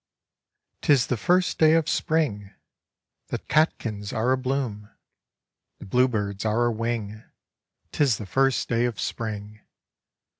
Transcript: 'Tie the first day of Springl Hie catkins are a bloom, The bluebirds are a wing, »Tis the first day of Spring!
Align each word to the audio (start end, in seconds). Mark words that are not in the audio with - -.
'Tie 0.81 0.95
the 0.95 1.15
first 1.15 1.59
day 1.59 1.73
of 1.73 1.85
Springl 1.85 2.55
Hie 3.29 3.37
catkins 3.47 4.11
are 4.11 4.31
a 4.31 4.35
bloom, 4.35 4.89
The 5.77 5.85
bluebirds 5.85 6.43
are 6.43 6.65
a 6.65 6.71
wing, 6.71 7.21
»Tis 7.91 8.17
the 8.17 8.25
first 8.25 8.67
day 8.67 8.85
of 8.85 8.99
Spring! 8.99 9.61